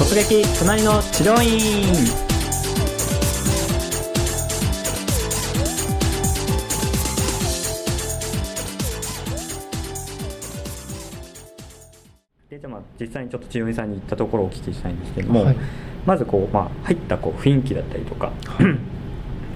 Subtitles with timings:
[0.00, 1.92] 突撃隣の治療院。
[12.48, 15.56] でじゃあまあ実際にちょっと治療院さんに行ったところをお聞きしたいんですけども、はい。
[16.06, 18.32] まずこう、まあ、入ったこう雰囲気だったりとか、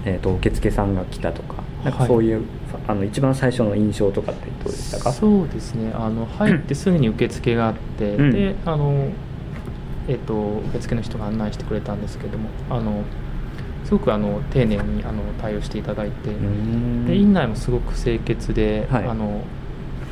[0.05, 2.07] えー、と受付さんが来たとかなんかはい。
[2.07, 2.43] そういう、
[2.87, 5.11] あの一番最初の印象とかってどうでしたか？
[5.11, 5.91] そうですね。
[5.95, 8.31] あの入ってすぐに受付があって、うん。
[8.31, 9.09] であの、
[10.07, 13.03] えっと受付の人が案内してくれたんですけどもあの
[13.83, 16.29] すごくあの丁寧にあの対応していただいて、
[17.07, 19.05] で院内もすごく清潔で、はい。
[19.05, 19.41] あの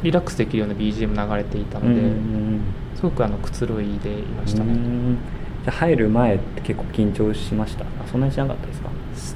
[0.04, 2.60] リラックスできるような BGM 流れていたうので、ん
[2.94, 5.18] すごくあのくつろいでいましたね、うん。
[5.64, 7.86] じゃあ入る前って結構緊張しました？
[7.86, 8.90] あそんなにしなかったですか？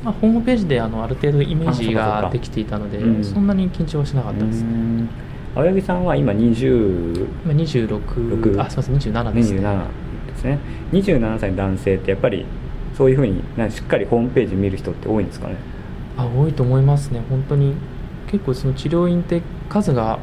[0.03, 5.09] まあ、ホームページであのある程度イメージができていたのでうんそんなに緊張はしなかったです、うん。
[5.55, 8.61] 青柳さんは今20今26六。
[8.61, 9.59] あすみません27ですね。
[9.61, 9.85] 27
[10.37, 10.59] ですね。
[10.93, 12.45] 27歳の男性ってやっぱり
[12.95, 15.55] そういうふうにしっかりホームページ見る人って多いんですかね？
[16.17, 17.21] あ多いと思いますね。
[17.29, 17.75] 本当に
[18.31, 20.17] 結構その治療院って数があ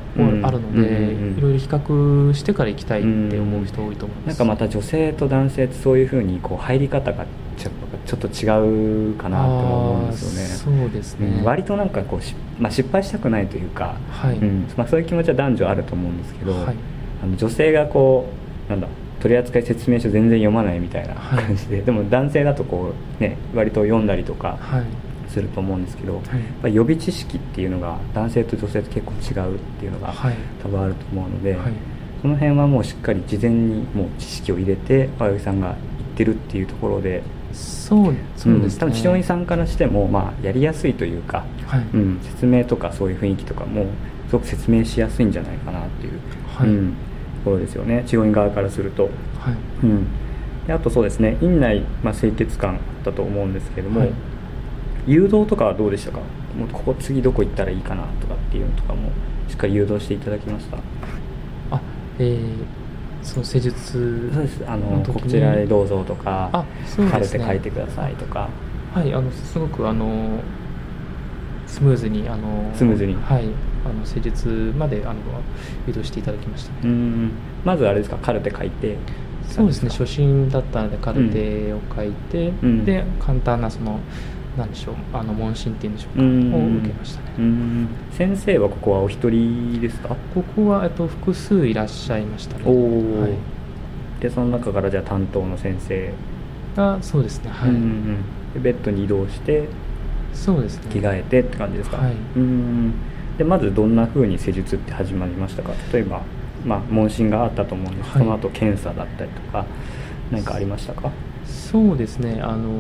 [0.51, 7.25] るので、いろいろ比較してから行きたいって思う人多いと思います、なんかまた女性と男性ってそういうふうにこう入り方が
[7.57, 10.81] ちょっと違うかなとも思うんですよね。
[10.81, 11.45] そうですね、うん。
[11.45, 14.67] 割となんかこうし、まあ、失敗したくないというか、はい、うん。
[14.77, 16.77] まあ、そういう気持ちは男女あると思うんですけど、はい。
[17.23, 18.27] あの女性がこ
[18.69, 18.89] うなんだ
[19.25, 21.45] 取扱説明書全然読まないみたいなはい。
[21.45, 24.85] 感じで、でも男性だとこうね割と読んだりとかはい。
[25.31, 26.23] すると思うんですけど、
[26.63, 26.75] はい。
[26.75, 30.35] 予備知識っていうのが男性と女性と結構違うっていうのがはい。
[30.63, 31.73] 多分あると思うので、はい。
[32.21, 43.87] その辺はもうしっかり事前にもう知識を入れて青柳さんが言ってるっていうところでそうそうですね、ん多分治療院さんからしても、まあ、やりやすいというか、はい、うん、説明とかそういう雰囲気とかも
[44.29, 46.69] すごく説明しやすいんじゃないかなっていう、はい。
[46.69, 46.97] うん、と
[47.45, 48.03] ころですよね。
[48.07, 49.05] 治療院側からすると。
[49.05, 49.13] はい。
[49.85, 50.07] うん、
[50.67, 51.37] であとそうですね。
[51.41, 54.11] 院内、まあ、清潔感あったと思うんですけども、はい。
[55.07, 56.19] 誘導とかはどうでしたか？
[56.19, 59.11] もうここ次どこ行ったらいいかなとかっていうのとかも
[59.49, 60.79] しっかり誘導していただきました？
[61.71, 61.81] あ
[62.19, 62.55] えー、
[63.23, 64.65] その施術そうです。
[64.67, 67.41] あのこちらへどうぞとかあそうカルですね。
[67.45, 68.49] テ書いてくださいとか。
[68.95, 70.39] はいあのすごくあの
[71.67, 73.15] スムーズにあのスムーズに。
[73.15, 73.49] はい
[73.85, 75.21] あの施術まであの
[75.87, 77.31] 誘導していただきましたね、うん
[77.65, 78.17] まずあれですか？
[78.19, 78.97] カルテ書いて。
[79.47, 79.91] そうですね。
[79.91, 82.85] 初心だったのでカルテを書いて、うん。
[82.87, 84.01] で簡単なその
[84.57, 90.17] なんでしょうあの問診っていうんでしょうか、うんを受けましたね、うん先生はここはお一人ですか？
[90.35, 92.63] ここは、えっと、複数いらっしゃいましたね。
[92.65, 93.33] おお、はい、
[94.21, 96.13] でその中からじゃあ担当の先生。
[96.75, 97.51] がそうですね。
[97.51, 99.69] はい、ベッドに移動して
[100.33, 100.91] そうですね。
[100.91, 102.15] 着替えてって感じですか、はい。
[102.37, 102.95] うん
[103.39, 105.73] でまずどんな風に施術って始まりましたか？
[105.93, 106.23] 例えば、
[106.65, 108.19] まあ、問診があったと思うんです、はい。
[108.21, 109.67] その後検査だったりとか
[110.31, 111.11] 何かありましたか？
[111.45, 112.41] そうですね。
[112.41, 112.71] あの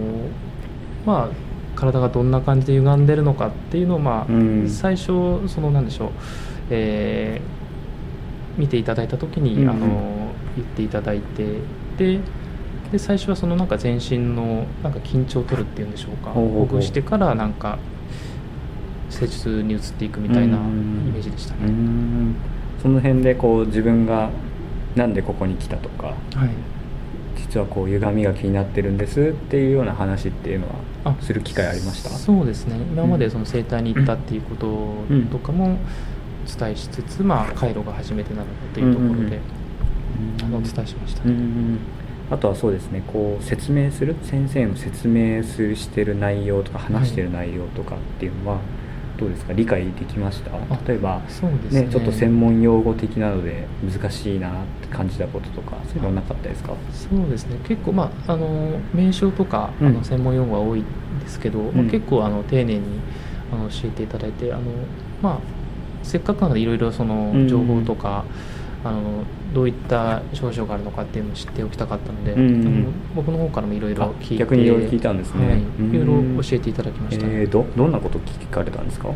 [1.04, 4.68] まあ体がどんな感じで歪んでるのかっていうのを、まあうん。
[4.68, 6.10] 最初そのなんでしょう、
[6.70, 7.64] えー
[8.56, 9.70] 見ていただいた時に、うんうん。
[9.70, 11.58] あの言っていただいて
[11.98, 12.20] で
[12.92, 16.30] で最初はそのなんか全身のなんか緊張を取るっていうんでしょうか。
[16.30, 17.78] ほぐしてからなんか
[19.14, 21.12] 施術に移っていくみたいなイうん。
[21.12, 21.66] メージでしたうね。
[21.66, 22.34] ん。
[22.82, 24.30] その辺でこう自分が
[24.94, 26.50] なんでここに来たとかはい。
[27.36, 32.10] 実はこう歪みが気になってるんですっていうような話っていうのはあする機会ありました？
[32.10, 32.76] そうですね。
[32.76, 34.94] 今までその整体に行ったっていうこと
[35.30, 35.76] とかも
[36.46, 39.38] お伝えしつつ、まあ、回路が初めてなのでというところで、
[40.42, 41.78] あのお伝えしましたうね、ん。
[42.30, 43.02] あとはそうですね。
[43.06, 48.58] こう説明する先生の説明するしてる内容とか話してる内容とかっていうのは
[49.18, 49.52] どうですか？
[49.52, 50.50] 理解できました？
[50.86, 51.82] 例えばそうですね。
[51.82, 54.52] ねちょっと専門用語的なので難しいなっ
[54.82, 56.74] て感じたこととかそういうのなかったですか？
[56.92, 57.58] そうですね。
[57.66, 59.86] 結構まああの名称とか、うん。
[59.88, 60.84] あの専門用語は多いん
[61.20, 63.00] ですけど、まあうん結構あの丁寧に
[63.52, 64.62] あの教えていただいてあの
[65.22, 65.38] まあ
[66.02, 67.48] せっかくなのでいろいろそのうん。
[67.48, 68.24] 情報とか、
[68.84, 69.24] あの
[69.54, 75.46] どういった症状があるのかっていうのを知っておきたかったので、うんあの僕の方からもいろいろ聞いてあ逆にいろいろ聞いたんですね。
[75.48, 75.58] はい。
[75.58, 75.90] うん。
[75.94, 79.08] いろいろ教えていただきました、えー、どどんなこと聞かれたんですか？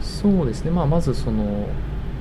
[0.00, 1.66] そうですね、まあ、まずその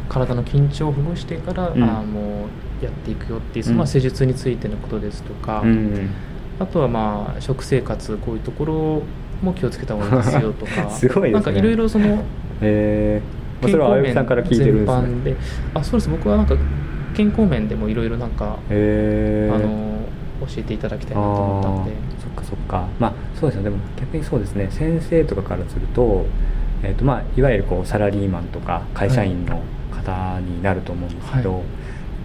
[0.10, 1.84] 体の緊張をほぐしてから、うん。
[1.84, 2.48] あも
[2.82, 3.78] うやっていくよっていう、うん。
[3.78, 6.10] まあ、施術についてのことですとか、うん
[6.60, 9.02] あとはまあ食生活こういうところ
[9.42, 11.32] も気をつけた方がいいですよとか すごいね。
[11.32, 12.22] なんかいろいろその
[12.60, 15.02] えー、まあそれはあゆみさんから聞いてるんですね。
[15.08, 15.36] 全般で。
[15.74, 16.10] あそうです。
[16.10, 16.56] 僕はなんか
[17.20, 20.06] 健康面でもいろいろなんか、えー、あの
[20.48, 26.26] 教えていただきたいなと思ったのでそっかそっかまあそうですよでも逆にそうですね先生とかからすると,、
[26.82, 29.62] えーとまあ、いわゆるこうサラリーマンとか会社員の
[29.92, 31.64] 方になると思うんですけど、はい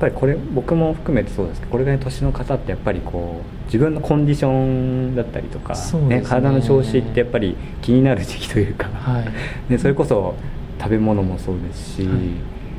[0.05, 5.75] ぱりこれ僕も含めてそうですけどこれぐらい年の方ってやっぱりこう自分のコンディションだったりとか、
[6.09, 10.35] ね、体の調子ってやっぱり気になる時期というか、はい、ね、それこそ
[10.79, 12.19] 食べ物もそうですし、はい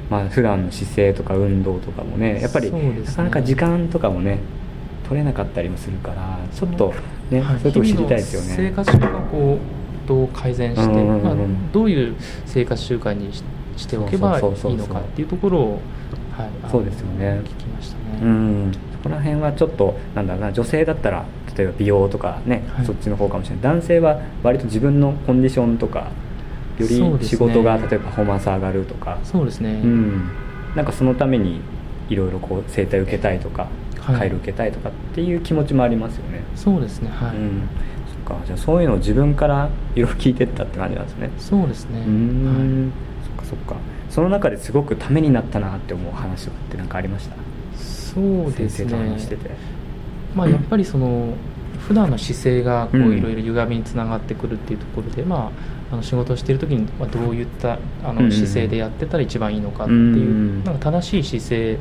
[0.10, 4.40] まあ普段の姿勢とか運動とかもねやっぱり、ね、なかなか時間とかもね
[5.08, 6.94] 取れなかったりもするからちょっと
[7.30, 8.54] ね、はい、そういうとこ知りたいですよね。
[8.56, 11.36] 生活習慣こうどう改善して、まあ、
[11.72, 12.16] どういう
[12.46, 13.32] 生活習慣に
[13.76, 15.82] しておけばいいのかっていうところを、
[16.32, 17.42] はい、そうですよね。
[17.44, 18.20] 聞きましたね。
[18.22, 18.72] うん。
[19.04, 21.26] そこら辺はちょっとなんだろうな女性だったら
[21.58, 23.64] 例えば美容とかね、はい、そっちの方かもしれない。
[23.64, 26.12] 男性は割と自分のコンディションとか
[26.84, 29.18] より仕事が、ね、例えばパフォーマンス上がるとか。
[29.24, 30.30] そうですね、うん、
[30.76, 31.62] なんかそのために
[32.10, 33.68] いろいろこう整体受けたいとか
[34.06, 37.10] 回路受けたいとかっていう気持ちもありますよね、そうですね。
[37.10, 37.64] はい、うん、
[38.26, 38.46] そっか。
[38.46, 41.32] じゃあそういうのを自分からいろいろ聞いてったって感じなんですね。
[41.38, 42.00] そうですね。
[42.06, 43.76] うん、はい、そっかそっか。
[44.10, 47.36] その中ですごくためになったなって思う話って何かありました？
[47.76, 48.94] そうですね。
[50.36, 51.34] まあやっぱりその
[51.80, 55.52] 普段の姿勢がこういろいろ歪みにつながってくるっていうところで、うん、ま
[55.92, 61.80] あ、あの仕事をしている時にどういったあの姿勢でやってたら一番いいのかっていう、なんか正しい姿勢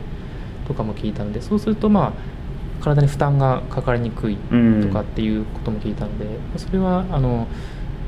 [0.66, 2.12] とかも聞いたのでそうするとまあ
[2.82, 6.26] 体に負担がかかりにくいとかっていうことも聞いたので、
[6.58, 7.46] それはあの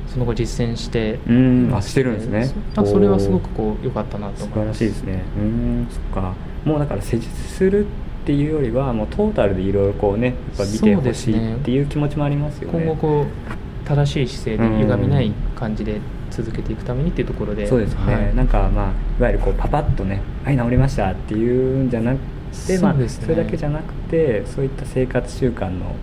[0.08, 1.74] その後実践してうん。
[1.74, 2.50] あしてるんですね。
[2.74, 4.78] それはすごくこう良かったなと思います。
[4.78, 5.24] 素晴らしいですね。
[5.36, 5.86] うん。
[5.90, 6.34] そっか。
[6.64, 7.86] もうだから施術する
[8.26, 16.00] っていうよりはもうトータルでいろいろこうねやっぱ見てほしいっていう気持ちもありますよね、ね、今後こう正しい姿勢で歪みない感じで
[16.32, 17.68] 続けていくためにっていうところで。
[17.68, 22.18] そうですね、はい、なんかまあいわゆるこうパパッとね「はい治りました」っていうんじゃなく
[22.66, 25.94] てまあ、それだけじゃなくてそういった生活習慣の、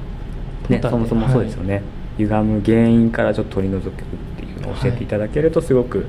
[0.69, 1.83] ね、そもそもそうですよね、はい、
[2.19, 3.93] 歪む原因からちょっと取り除くっ
[4.37, 6.05] ていうのを教えていただけるとすごく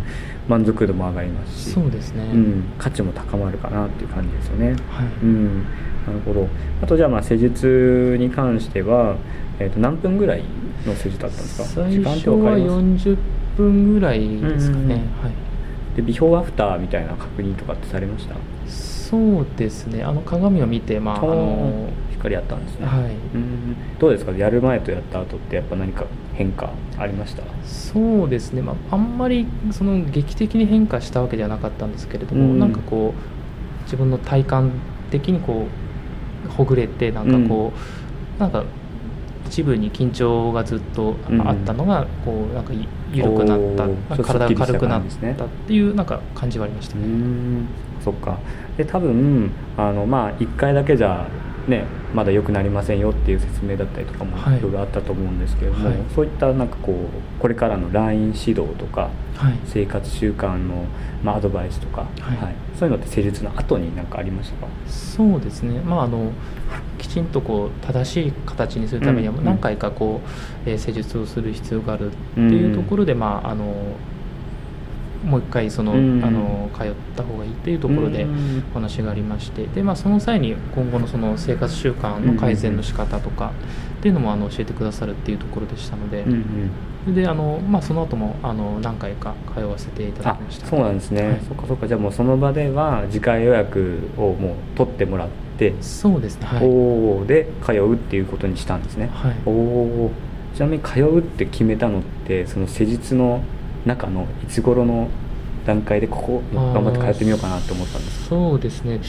[0.47, 4.67] 満足度も上がりますし、そうですね、うん、価値も高まるかなっていう感じですよね。
[4.67, 4.77] はい。
[5.23, 5.67] うん
[6.07, 6.49] なるほど。
[6.83, 9.17] あとじゃあまあ施術に関しては、
[9.59, 10.43] えー、と何分ぐらい
[10.87, 11.83] の施術だったんですか？
[11.83, 13.17] 最初は40
[13.57, 15.97] 分ぐらいですかね、はい。
[15.97, 18.35] でビフォーアフターみたいな確認とかってされました？
[18.69, 20.03] そうですね。
[20.03, 22.87] あの鏡を見てまああの光あったんですね。
[22.87, 23.13] はい。
[23.35, 24.33] うんどうですか？
[24.33, 26.05] やる前とやった後ってやっぱ何か
[26.35, 27.43] 変化ありました？
[27.65, 34.73] そうですね、まあ、あんまりその劇的に変化したわけではなかったんですけれども、うん、なんかこう自分の体感
[35.11, 35.84] 的にこう
[36.49, 38.65] ほぐれてなんかこう、うん、なんか
[39.47, 42.73] 一部に緊張がずっとあったのが、こうなんか
[43.13, 43.61] 緩くなっ
[44.09, 46.97] た体が軽くなったっていうなんか感じはありました。
[46.97, 47.05] ね。
[48.03, 48.39] そっか。
[48.77, 51.29] で多分あのまあ1回だけじゃ
[51.69, 51.85] ね、
[52.15, 54.61] まだ良くなりませんよっていう説明だったりとかもい。
[54.61, 60.85] ろいろあったと思うんですけれども、はい、そういったなんかこうこれからの LINE 指導とか、はい、生活習慣の、
[61.23, 64.69] まあ、アドバイスとか、はい、はい、そういうのって施術の後に何かありましたか？
[64.87, 66.33] そうですね、まあ、あの
[66.99, 70.21] きちんとこう正しい形にするためには何回かこ
[70.65, 73.75] う、うん、えー、施術をする必要があるっていうところで、まあ、あの
[75.25, 78.27] もう一回その、あの通った方がいいっていうところで
[78.73, 83.53] お話がありましてで、まあ、その際に今後のその生活習慣の改善の仕方とか
[83.99, 86.25] っていうのもあの教えてくださるっていうところでしたので。
[87.05, 90.67] であのまあ、その後もあの何回か通わせていただきました。
[90.67, 91.87] そうなんですね、はい、そっかそっか。
[91.87, 95.29] じゃあもうその場では次回予約をもう取ってもらっ
[95.59, 100.11] てそうですね、はい、おで通うっていうことにしたんですね、はい、お
[100.55, 103.43] ちなみに通うって決めたのってその施術の
[103.85, 105.09] 中のいつ頃の
[105.67, 108.27] 段階でここ頑張って通ってみようかなって思ったんです。
[108.27, 109.01] そうですね。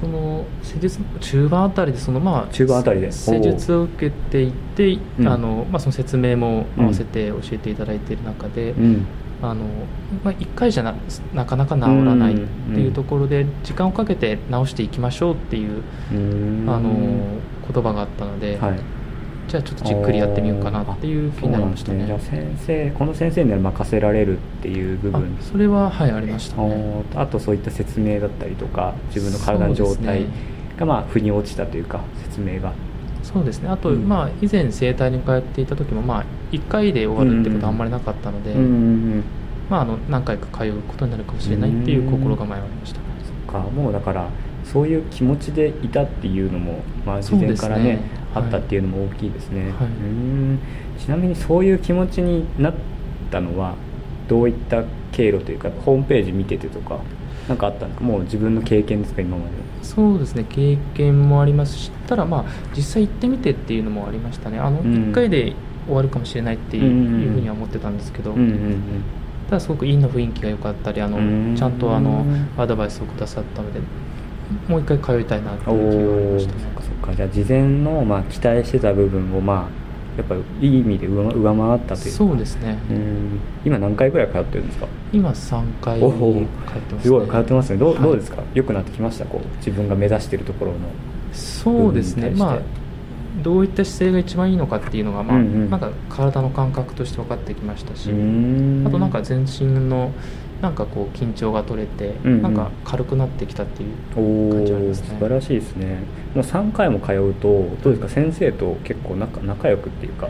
[0.00, 3.12] その施術中盤あたりでそのまあ中盤あたりで。
[3.12, 9.06] 施術を受けていて、あのまあ、その説明も合わせて教えていただいている中で、うん、
[9.42, 9.64] あの
[10.24, 10.94] まあ、1回じゃな
[11.34, 16.90] なかなか治らないっていうところで時間をかけて治していきましょうっていうあの
[17.72, 18.97] 言葉があったので、はい
[19.48, 25.38] じゃあちょっとじっくりやってみようかなっていう気になりましたね、ね、じゃあ先生この先生には任せられるっていう部分。
[25.40, 30.26] それははいありました、ね、あとそういった説明だったりとか自分の体の状態
[30.76, 32.72] がまあ腑に落ちたというか説明が。
[33.22, 33.68] そうですね。
[33.68, 38.54] あと、うん、まあ以前整体に通っていた時もまあ1回で終わるってことはあんまりなかったので、
[39.70, 43.00] まあ、あの何回か通うことになるかもしれないっていう心構えはありました、
[43.50, 43.68] そっか。
[43.70, 44.28] もうだから
[44.72, 48.00] そういう気持ちでいたっていうのも、まあ、事前からね、ね、
[48.34, 50.58] あったっていうのも大きいですね、はい、うん。
[50.98, 52.74] ちなみにそういう気持ちになっ
[53.30, 53.74] たのは
[54.28, 57.00] どういった経路というかホームページ見ててとか
[57.48, 58.04] 何かあったんですか？
[58.04, 59.50] もう自分の経験ですか今まで。
[59.82, 60.44] そうですね。
[60.48, 62.44] 経験もありますしたらまあ
[62.76, 64.58] 実際行ってみてっていうのもありましたね。
[64.58, 65.54] あの、1回で
[65.86, 68.82] 終わるかもしれないっていう,、ふうには思ってたんですけど、うんうんうん。
[69.48, 72.26] ただすごくいいの雰囲気が良かったりあのちゃんとあの
[72.58, 73.80] アドバイスをくださったので
[74.68, 77.14] もう一回通いたいなっていう気がありました、ね、そっかそっか。
[77.14, 79.88] じゃあ事前のまあ期待してた部分をまあ
[80.18, 82.78] やっぱいい意味で上回ったというそうですね。
[83.64, 84.86] 今何回ぐらい通ってるんですか？
[85.12, 86.30] 今3回通ってま
[86.88, 87.78] す、ね、すごい通ってますね。
[87.78, 88.42] どうはい、どうですか？
[88.54, 89.26] 良くなってきました？
[89.26, 90.78] こう自分が目指しているところの。
[91.32, 92.30] そうですね。
[92.30, 92.58] まあ
[93.42, 98.12] どういった姿勢が一番いいのかっていうのが、まあ、うんうん、なんか体の感覚として分かってきましたしあ
[98.90, 100.10] となんか全身の
[100.60, 105.08] なんかこう緊張が取れて、うんうん、なんか軽くなってきたっていう感じはありますね。
[105.08, 105.98] 素晴らしいですね。
[106.34, 107.48] もう3回も通うと
[107.82, 110.28] どうですか先生と結構仲仲良くっていうか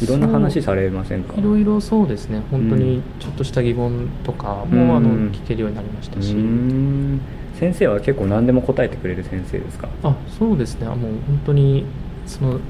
[0.00, 1.34] いろんな話されませんか？
[1.36, 2.42] いろいろそうですね。
[2.50, 6.36] 本当にちょっとした疑問とかも、うん、あの聞けるようになりましたし。
[7.58, 9.88] 先生は結構何でも答えてくれる先生ですか？
[10.02, 10.86] あそうですね。
[10.86, 11.86] もう本当に
[12.26, 12.60] その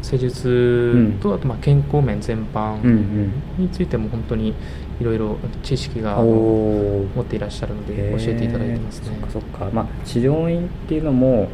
[0.00, 2.78] 施術と、あとまあ健康面全般
[3.58, 4.54] についても本当に
[5.00, 9.06] いろいろ知識が持っていらっしゃるので教えていただいてますね。
[9.08, 9.70] そっかそっか。
[9.72, 11.48] まあ治療院っていうのも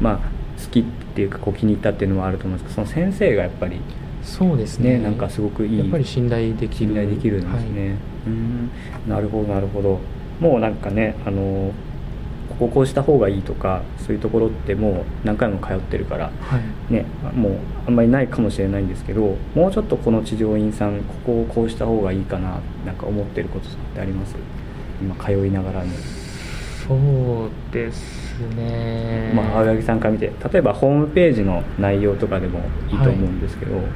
[0.00, 0.18] まあ
[0.62, 0.84] 好きっ
[1.14, 3.80] ていうかこう気に入ったっていうのもあると思うんですけどその先生がやっぱり
[4.22, 6.88] そうですね、ね、なんかすごくいいやっぱり信頼できる。
[6.88, 8.70] 信頼できるんですね、はい、うん。
[9.08, 9.98] なるほどなるほど。
[10.40, 11.72] もうなんかねあの
[12.48, 16.58] こここうした方がいいとかそういうところってもう何回も通ってるから、は
[16.90, 24.36] い、ね、もうあんまりないかもしれないんですけどもうちょっとこの治療院さんここをこうした方がいいかななんか思ってることってあります？
[25.00, 25.90] 今通いながらに
[26.86, 29.32] そうですね。
[29.34, 32.60] まあ青柳さんから見て例えばホームページの内容とかでも
[32.90, 33.86] いいと思うんですけど、はい、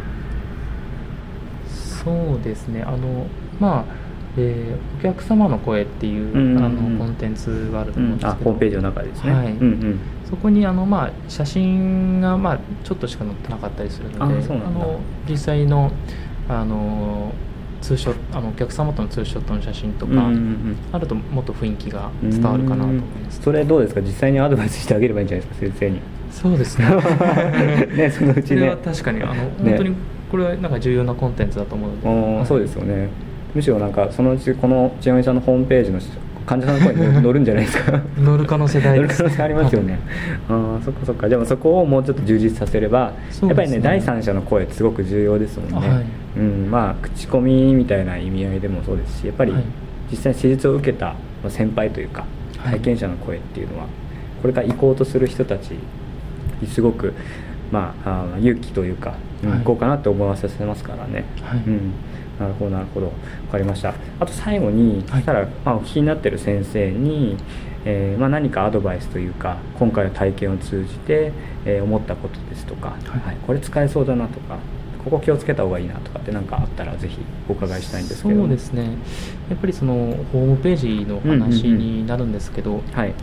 [1.68, 2.82] そうですね。
[2.82, 3.26] あの
[3.60, 3.97] まあ
[4.36, 9.46] えー、お客様の声っていう、うんうん、あのコンテンツがあると思うんですけど、うん、ホームページの中ですね、はい。
[9.52, 15.90] うんうん、そこにあの、まあ、写真が、まあ、ちょっとしか載ってなかったりするのであの実際の
[16.48, 17.32] あの
[17.80, 24.00] ツーショあのお客様とのツーショットの写真とか、うんうんうん、あるともっと雰囲気が伝わるかなと思います、それどうですか？
[24.00, 26.00] 実際にアドバイスしてあげればいいんじゃないですか先生に。
[26.32, 26.86] そうですね。
[27.96, 28.76] ねそのうちね。
[28.84, 29.94] 確かにあの、ね、本当に
[30.30, 33.08] これはなんか重要なコンテンツだと思うので、そうですよね
[33.54, 36.00] むしろなんかそのうちこの千代美さんのホームページの
[36.46, 38.00] 患者さんの声に乗るんじゃないですか。
[38.18, 39.98] 乗る可能性大乗る可能性ありますよね、
[40.48, 41.28] ああそっかそっか。
[41.28, 43.12] でもそこをもうちょっと充実させれば、
[43.42, 46.04] ね、やっぱりね第三者の声ってすごく重要ですもんね、はい、
[46.38, 49.52] うんまあ口コミみたいな意味合いでもそうですしやっぱり
[50.10, 51.14] 実際に施術を受けた
[51.48, 52.24] 先輩というか
[52.64, 53.86] 体験者の声っていうのは、
[54.42, 55.72] これから行こうとする人たち
[56.60, 57.12] にすごく
[57.70, 61.92] まあ、あ勇気というか、行こうかなって思わせますからね、はい、うん
[62.38, 63.12] なるほどなるほど。
[63.46, 63.94] 分かりました。
[64.20, 67.36] あと最後に、はい、したら、まあ、お聞きになってる先生に、
[67.84, 71.32] えーまあ、何かアドバイスというか今回の体験を通じて、
[71.64, 74.58] えー、思ったことですとか、はい、はい、これ使えそうだなとか
[75.04, 77.18] ここ気をつけた方がいいなとかって何かあったらぜひ
[77.48, 78.40] お伺いしたいんですけど。
[78.40, 78.90] そうですね。
[79.48, 79.94] やっぱりその
[80.32, 83.14] ホームページの話になるんですけど、はい。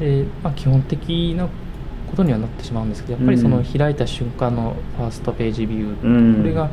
[0.00, 1.48] えーまあ、基本的な
[2.12, 6.70] ことにはなってしまうんですけどやっぱりその開いた瞬間のファーストページビュー、うん、これが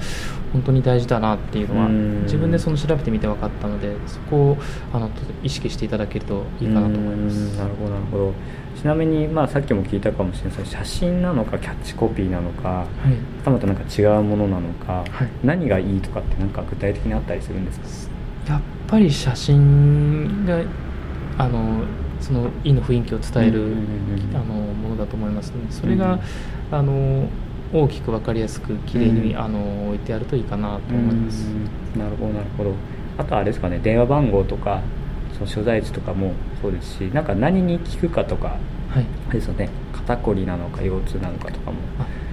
[0.51, 4.57] 本当に大事だなっていうのは、うん、自分でその調べてみて分かったのでそこを
[4.93, 5.09] あの
[5.41, 7.57] 意識していただけるといいかなと思います。
[7.57, 8.33] なるほどなるほど。
[8.75, 18.09] ちなみに、まあ、さっきも聞いたかもしれない写真なのかキャッチコピーなのか、はい、たまたなんか違うものなのか、はい、何がいいとかって何か具体的にあったりするんです
[18.47, 18.53] か？
[18.53, 20.61] やっぱり写真が
[21.37, 21.83] あの
[22.19, 23.75] そのいいの雰囲気を伝える、
[24.33, 26.19] あのものだと思いますのでそれが、
[26.71, 27.27] あの
[27.71, 31.45] 大きく分かりやすくきれいに、あの置いてあるといいかなと思います。
[31.97, 32.73] なるほどなるほど。
[33.17, 34.81] あとあれですかね電話番号とか
[35.33, 38.57] その所在地とかもそうですしなんか何に聞くかとか、
[38.89, 39.69] はい、ですよね。
[39.93, 41.77] 肩こりなのか腰痛なのかとかも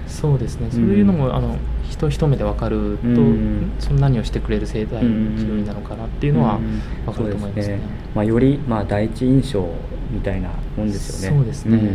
[0.07, 0.69] そうですね。
[0.71, 1.57] そういうのも、あの
[1.89, 6.59] 人一目で分かると、その何をしてくれる生態治療なのかなっていうのは
[7.05, 7.75] 分かると思いますね。
[7.77, 7.81] ね、
[8.15, 9.67] まあ、より、まあ、第一印象
[10.11, 11.37] みたいなもんですよね。
[11.37, 11.85] そうですね、うん。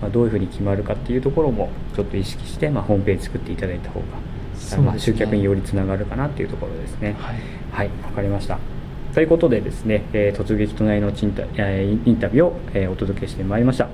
[0.00, 4.06] まあ、どういうふうに決まるかっていうところもちょっと意識して、まあ、ホームページ作っていただいた方が、
[4.76, 7.16] ね、まあ、集客によりつながるかなっていうところですね。
[7.18, 7.36] はい、
[7.72, 8.58] はい、分かりました。
[9.14, 13.88] ということでですね、えー、突撃隣のインタインタビューを、えー、お届けしてまいりました、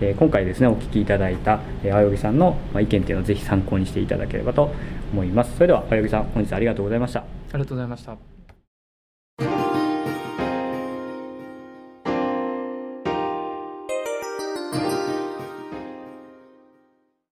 [0.00, 4.70] え、今回ですねお聞きいただいた、え、青柳さんの、ま、意見っていうのをぜひ参考にしていただければと
[5.12, 5.54] 思います。
[5.54, 7.20] それでは青柳さん本日ありがとうございました。
[7.20, 8.39] ありがとうございました。